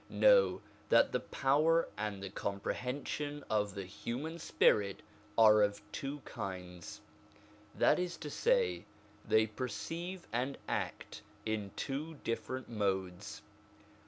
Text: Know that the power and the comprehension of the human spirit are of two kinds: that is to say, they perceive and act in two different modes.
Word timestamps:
Know 0.09 0.61
that 0.89 1.11
the 1.11 1.19
power 1.19 1.87
and 1.95 2.23
the 2.23 2.31
comprehension 2.31 3.43
of 3.51 3.75
the 3.75 3.83
human 3.85 4.39
spirit 4.39 5.03
are 5.37 5.61
of 5.61 5.79
two 5.91 6.21
kinds: 6.21 7.01
that 7.75 7.99
is 7.99 8.17
to 8.17 8.31
say, 8.31 8.85
they 9.23 9.45
perceive 9.45 10.25
and 10.33 10.57
act 10.67 11.21
in 11.45 11.69
two 11.75 12.15
different 12.23 12.67
modes. 12.67 13.43